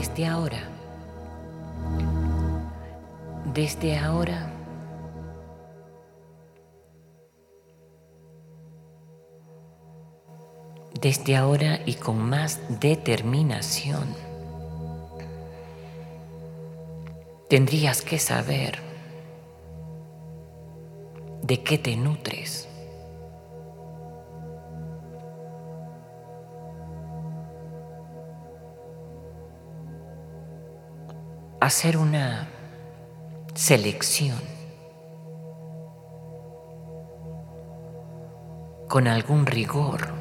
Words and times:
desde 0.00 0.26
ahora, 0.26 0.62
desde 3.52 3.98
ahora, 3.98 4.50
desde 10.98 11.36
ahora 11.36 11.80
y 11.84 11.96
con 11.96 12.18
más 12.18 12.60
determinación, 12.80 14.16
tendrías 17.50 18.00
que 18.00 18.18
saber 18.18 18.78
de 21.42 21.62
qué 21.62 21.76
te 21.76 21.94
nutres. 21.98 22.69
Hacer 31.60 31.96
una 31.98 32.48
selección 33.54 34.40
con 38.88 39.06
algún 39.06 39.46
rigor. 39.46 40.20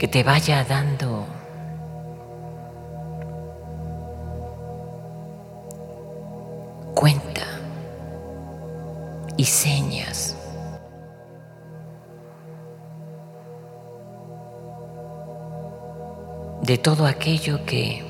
que 0.00 0.08
te 0.08 0.22
vaya 0.24 0.64
dando 0.64 1.26
cuenta 6.94 7.44
y 9.36 9.44
señas 9.44 10.39
de 16.70 16.78
todo 16.78 17.04
aquello 17.04 17.66
que 17.66 18.00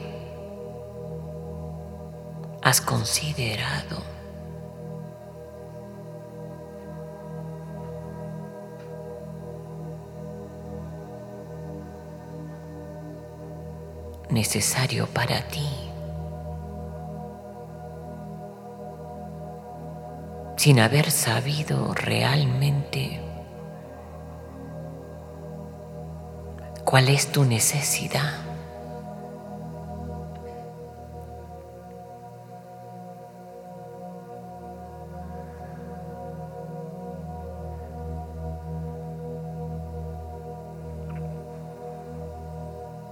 has 2.61 2.79
considerado 2.83 3.97
necesario 14.29 15.07
para 15.07 15.41
ti. 15.49 15.67
sin 20.59 20.79
haber 20.79 21.11
sabido 21.11 21.95
realmente 21.95 23.19
cuál 26.85 27.09
es 27.09 27.33
tu 27.33 27.47
necesidad. 27.47 28.50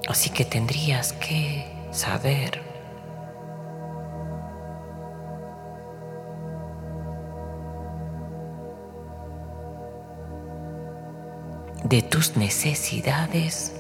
Así 0.09 0.31
que 0.31 0.47
tendrías 0.47 1.13
que 1.13 1.67
saber 1.91 2.63
de 11.85 12.01
tus 12.01 12.39
necesidades 12.39 13.75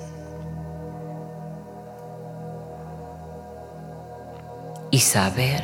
y 4.90 4.98
saber 5.00 5.62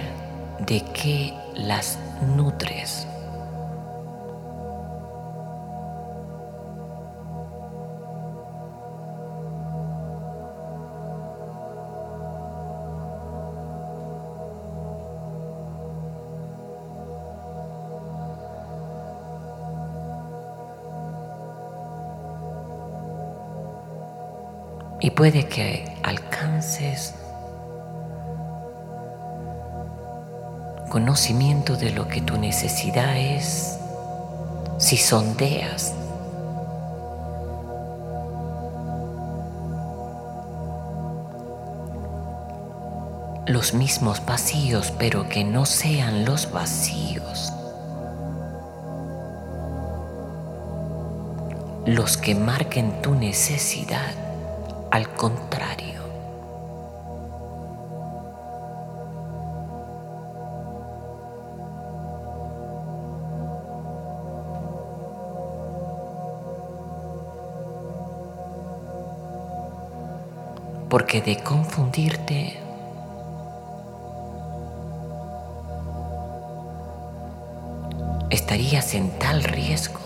de 0.60 0.82
qué 0.94 1.34
las 1.54 1.98
nutres. 2.36 3.06
Y 25.04 25.10
puede 25.10 25.46
que 25.46 25.84
alcances 26.02 27.12
conocimiento 30.88 31.76
de 31.76 31.90
lo 31.90 32.08
que 32.08 32.22
tu 32.22 32.38
necesidad 32.38 33.14
es 33.14 33.78
si 34.78 34.96
sondeas 34.96 35.92
los 43.46 43.74
mismos 43.74 44.24
vacíos, 44.24 44.90
pero 44.98 45.28
que 45.28 45.44
no 45.44 45.66
sean 45.66 46.24
los 46.24 46.50
vacíos 46.50 47.52
los 51.84 52.16
que 52.16 52.34
marquen 52.34 53.02
tu 53.02 53.14
necesidad. 53.14 54.23
Al 54.94 55.08
contrario, 55.08 56.00
porque 70.88 71.20
de 71.22 71.42
confundirte 71.42 72.56
estarías 78.30 78.94
en 78.94 79.10
tal 79.18 79.42
riesgo 79.42 80.03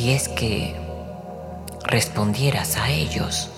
si 0.00 0.12
es 0.12 0.30
que 0.30 0.74
respondieras 1.84 2.78
a 2.78 2.88
ellos. 2.88 3.50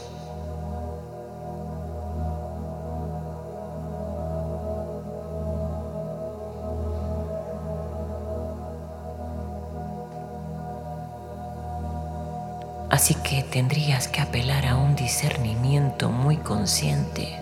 Así 12.90 13.14
que 13.14 13.44
tendrías 13.44 14.08
que 14.08 14.20
apelar 14.20 14.66
a 14.66 14.74
un 14.74 14.96
discernimiento 14.96 16.10
muy 16.10 16.38
consciente. 16.38 17.38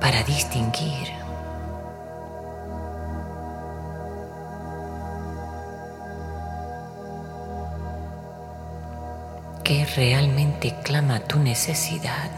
para 0.00 0.22
distinguir 0.24 1.03
qué 9.64 9.86
realmente 9.96 10.74
clama 10.82 11.20
tu 11.20 11.38
necesidad 11.38 12.30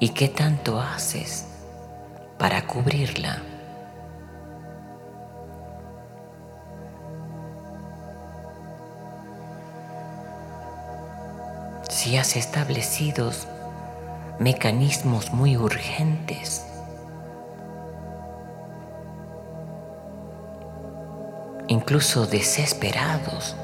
y 0.00 0.08
qué 0.08 0.26
tanto 0.26 0.80
haces 0.80 1.46
para 2.36 2.66
cubrirla. 2.66 3.42
Si 11.88 12.16
has 12.16 12.34
establecido 12.34 13.30
mecanismos 14.40 15.32
muy 15.32 15.56
urgentes, 15.56 16.66
incluso 21.68 22.26
desesperados, 22.26 23.54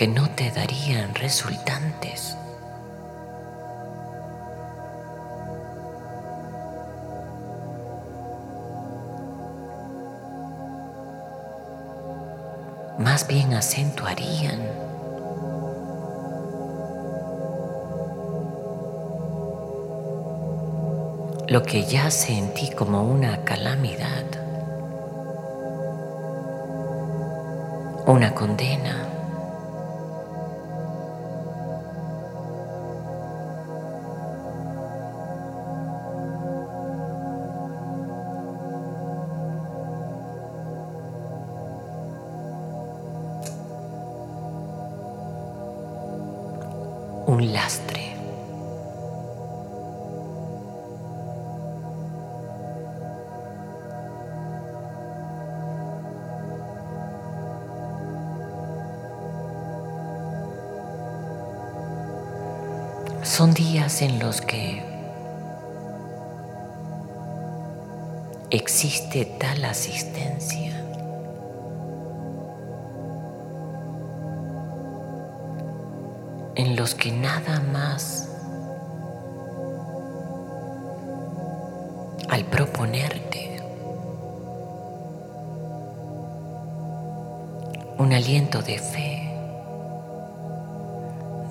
que 0.00 0.08
no 0.08 0.30
te 0.30 0.50
darían 0.50 1.14
resultantes. 1.14 2.34
Más 12.96 13.28
bien 13.28 13.52
acentuarían 13.52 14.62
lo 21.46 21.62
que 21.62 21.84
ya 21.84 22.10
sentí 22.10 22.70
como 22.70 23.02
una 23.02 23.44
calamidad, 23.44 24.24
una 28.06 28.34
condena. 28.34 29.19
Un 47.40 47.52
lastre. 47.54 48.14
Son 63.22 63.54
días 63.54 64.02
en 64.02 64.18
los 64.18 64.42
que 64.42 64.82
existe 68.50 69.24
tal 69.24 69.64
asistencia. 69.64 70.89
En 76.60 76.76
los 76.76 76.94
que 76.94 77.10
nada 77.10 77.58
más 77.72 78.28
al 82.28 82.44
proponerte 82.44 83.62
un 87.96 88.12
aliento 88.12 88.60
de 88.60 88.78
fe, 88.78 89.34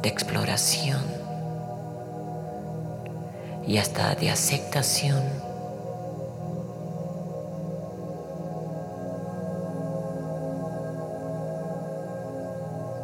de 0.04 0.10
exploración 0.10 1.02
y 3.66 3.80
hasta 3.80 4.14
de 4.14 4.30
aceptación, 4.30 5.24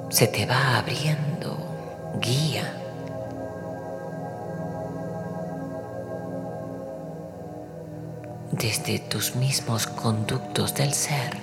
se 0.09 0.27
te 0.27 0.45
va 0.45 0.77
abriendo 0.77 1.75
guía. 2.19 2.81
desde 8.51 9.00
tus 9.00 9.35
mismos 9.35 9.85
conductos 9.85 10.73
del 10.75 10.94
ser. 10.94 11.38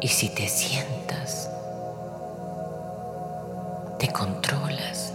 Y 0.00 0.08
si 0.08 0.28
te 0.28 0.48
sientas 0.48 1.48
te 4.04 4.12
controlas. 4.12 5.14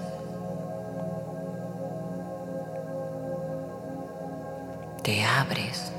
Te 5.04 5.24
abres. 5.24 5.92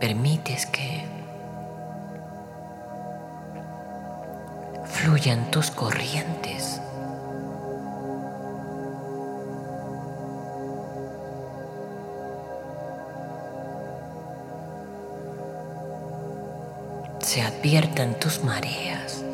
Permites 0.00 0.66
que 0.66 1.04
fluyan 4.86 5.48
tus 5.52 5.70
corrientes. 5.70 6.80
Se 17.32 17.40
adviertan 17.40 18.12
tus 18.20 18.44
mareas. 18.44 19.24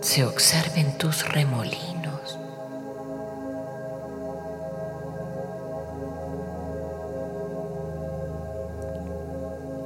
Se 0.00 0.24
observen 0.24 0.98
tus 0.98 1.28
remolinos. 1.28 2.36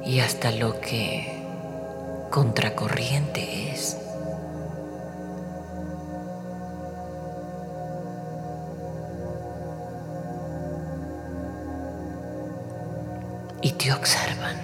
Y 0.03 0.21
hasta 0.21 0.49
lo 0.49 0.79
que 0.81 1.39
contracorriente 2.31 3.71
es. 3.71 4.04
Y 13.65 13.71
te 13.71 13.91
observan. 13.91 14.55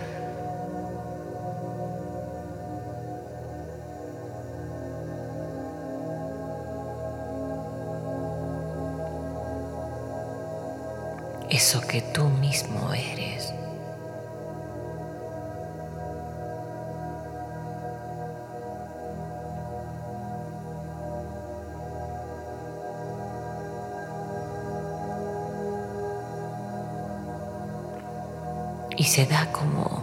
Eso 11.49 11.81
que 11.81 12.03
tú 12.13 12.25
mismo 12.25 12.93
eres. 12.93 13.55
Se 29.11 29.25
da 29.25 29.45
como 29.51 30.01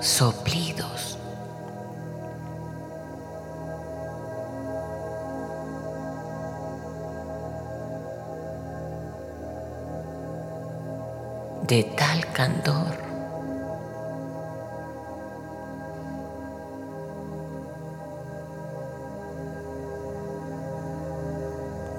soplidos. 0.00 1.18
de 11.68 11.84
tal 11.84 12.20
candor 12.32 12.91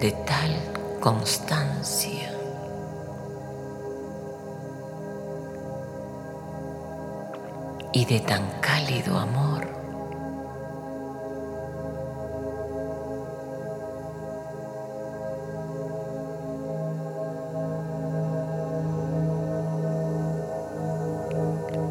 de 0.03 0.11
tal 0.11 0.51
constancia. 0.99 2.29
y 7.95 8.05
de 8.05 8.19
tan 8.21 8.43
cálido 8.59 9.17
amor. 9.17 9.67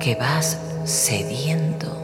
que 0.00 0.16
vas 0.16 0.58
cediendo 0.84 2.01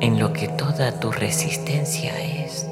en 0.00 0.18
lo 0.18 0.32
que 0.32 0.48
toda 0.48 0.98
tu 1.00 1.10
resistencia 1.10 2.12
es. 2.20 2.66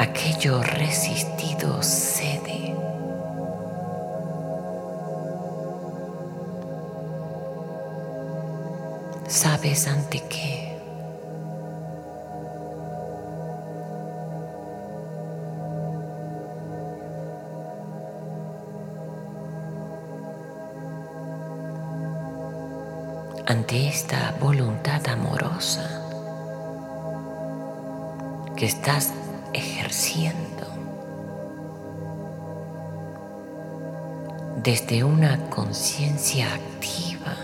Aquello 0.00 0.62
resistido 0.62 1.82
cede. 1.82 2.74
¿Sabes 9.28 9.86
ante 9.86 10.20
qué? 10.20 10.74
Ante 23.46 23.86
esta 23.86 24.34
voluntad 24.40 25.06
amorosa 25.08 26.00
que 28.56 28.64
estás 28.64 29.12
ejerciendo 29.52 30.66
desde 34.62 35.04
una 35.04 35.38
conciencia 35.50 36.54
activa. 36.54 37.36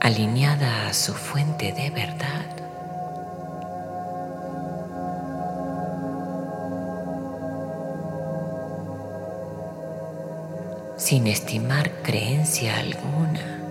alineada 0.00 0.86
a 0.86 0.94
su 0.94 1.12
fuente 1.14 1.72
de 1.72 1.90
verdad. 1.90 2.56
sin 10.96 11.26
estimar 11.26 11.90
creencia 12.02 12.78
alguna. 12.78 13.65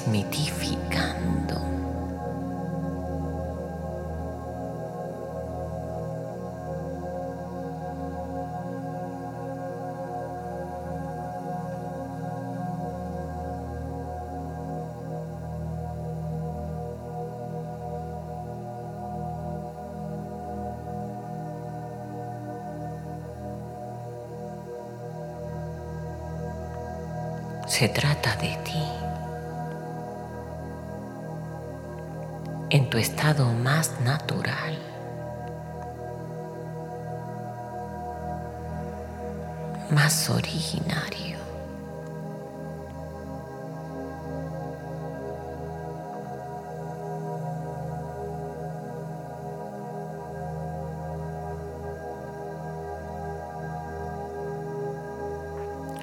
Desmitificando. 0.00 1.60
Se 27.66 27.88
trata 27.88 28.36
de 28.36 28.48
ti. 28.64 29.09
Tu 32.90 32.98
estado 32.98 33.52
más 33.52 34.00
natural. 34.00 34.76
más 39.90 40.30
originario. 40.30 41.38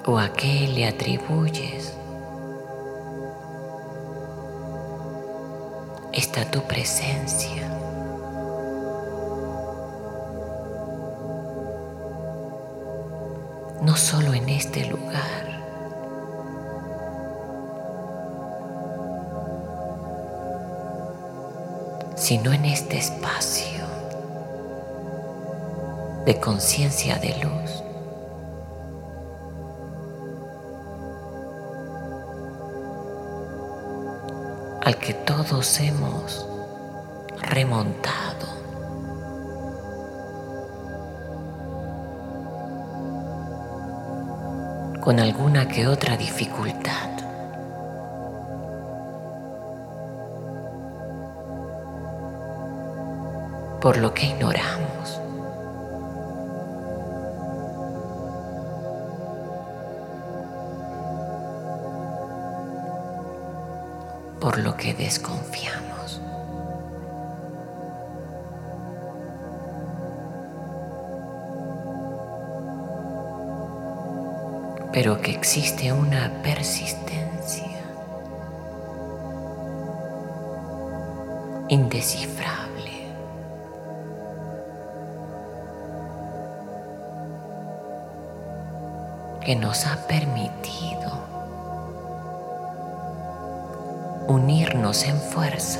¿O 0.05 0.17
a 0.17 0.31
qué 0.33 0.67
le 0.67 0.87
atribuyes 0.87 1.97
esta 6.17 6.43
tu 6.45 6.63
presencia? 6.63 7.69
No 13.83 13.95
solo 13.95 14.33
en 14.33 14.49
este 14.49 14.85
lugar, 14.85 15.45
sino 22.15 22.51
en 22.51 22.65
este 22.65 22.97
espacio 22.97 23.85
de 26.25 26.39
conciencia 26.39 27.17
de 27.17 27.29
luz. 27.43 27.86
Al 34.87 34.95
que 34.99 35.13
todos 35.13 35.81
hemos 35.81 36.47
remontado. 37.41 38.47
con 45.01 45.19
alguna 45.19 45.67
que 45.67 45.87
otra 45.87 46.15
dificultad. 46.15 47.09
por 53.81 53.97
lo 53.97 54.13
que 54.13 54.27
ignoramos. 54.27 55.21
Por 64.39 64.59
lo 64.59 64.75
que 64.75 64.93
desconfiamos. 64.93 66.21
Pero 74.93 75.21
que 75.21 75.31
existe 75.31 75.91
una 75.91 76.31
persistencia 76.43 77.81
indescifrable. 81.69 82.67
que 89.47 89.55
nos 89.55 89.87
ha 89.87 89.95
permitido 90.07 91.36
unirnos 94.27 95.03
en 95.05 95.19
fuerza. 95.19 95.79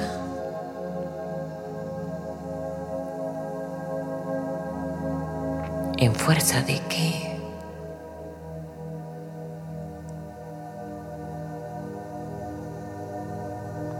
¿En 5.98 6.14
fuerza 6.14 6.62
de 6.62 6.80
qué? 6.88 7.40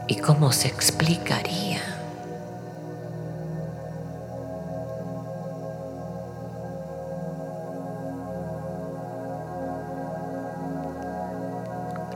¿Y 0.08 0.16
cómo 0.18 0.52
se 0.52 0.70
explicaría? 0.70 1.97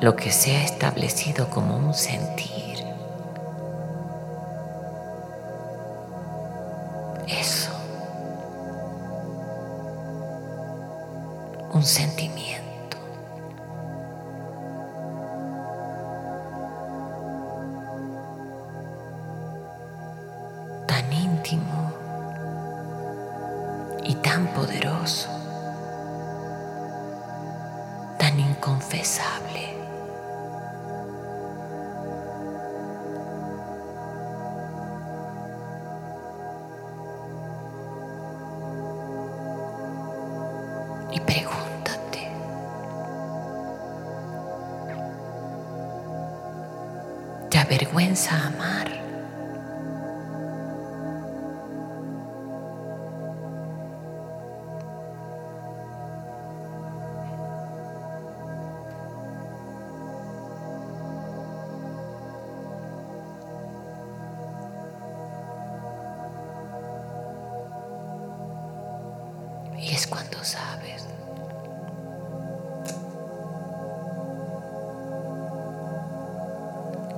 lo 0.02 0.16
que 0.16 0.32
se 0.32 0.58
ha 0.58 0.64
establecido 0.64 1.48
como 1.52 1.78
un 1.78 1.94
sentir. 1.94 2.84
Eso. 7.28 7.72
Un 11.74 11.84
sentimiento. 11.84 12.42
tan 20.88 21.14
íntimo 21.14 21.92
y 24.04 24.16
tan 24.16 24.48
poderoso, 24.48 25.30
tan 28.18 28.38
inconfesable. 28.40 29.51
Y 41.12 41.20
pregúntate, 41.20 42.32
¿te 47.50 47.58
avergüenza 47.60 48.48
amar? 48.48 48.81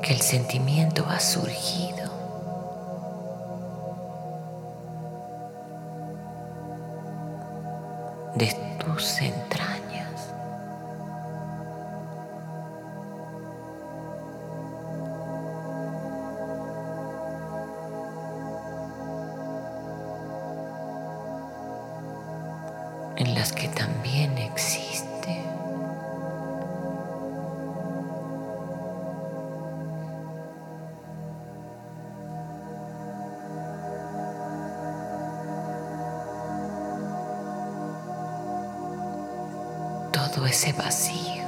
Que 0.03 0.13
el 0.13 0.21
sentimiento 0.21 1.05
ha 1.09 1.19
surgido 1.19 2.11
de 8.35 8.53
tus 8.83 9.21
entrañas. 9.21 9.72
Todo 40.33 40.47
ese 40.47 40.73
vacío. 40.73 41.43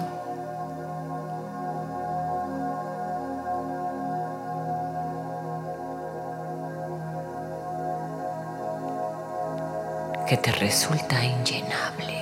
que 10.27 10.37
te 10.37 10.51
resulta 10.53 11.23
inllenable. 11.23 12.14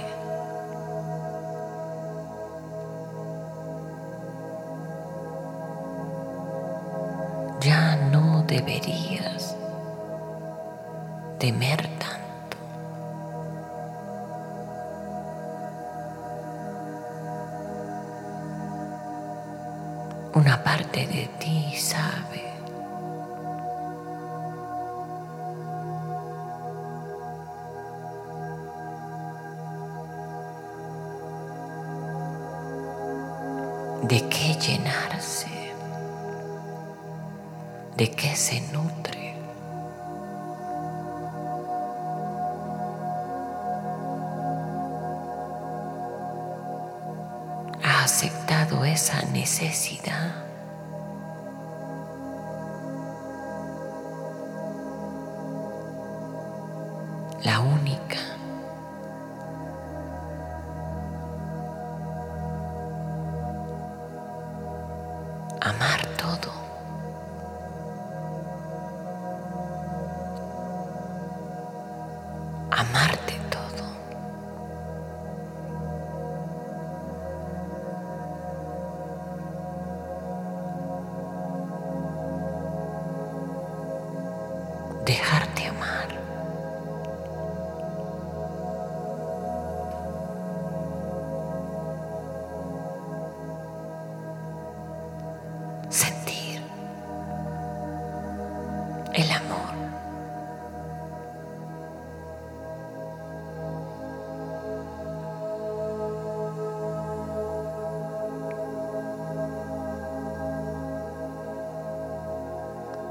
De 34.03 34.19
qué 34.27 34.53
llenarse, 34.55 35.47
de 37.95 38.11
qué 38.11 38.35
se 38.35 38.59
nutre. 38.73 39.37
Ha 47.81 48.03
aceptado 48.03 48.83
esa 48.83 49.21
necesidad. 49.31 50.42
Amar 65.63 66.05
todo. 66.17 66.72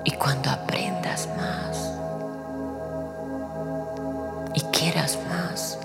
Y 0.04 0.10
cuando 0.12 0.50
aprendas 0.50 1.28
más 1.36 1.92
y 4.54 4.60
quieras 4.76 5.18
más, 5.28 5.78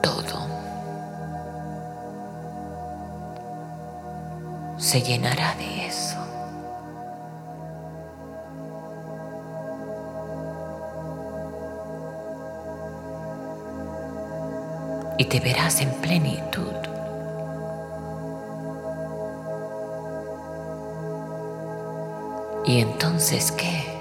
todo 0.00 0.46
se 4.78 5.02
llenará 5.02 5.54
de 5.56 5.86
eso. 5.86 6.16
Y 15.18 15.24
te 15.26 15.38
verás 15.38 15.82
en 15.82 15.90
plenitud. 16.00 16.89
¿Y 22.64 22.80
entonces 22.80 23.52
qué? 23.52 23.99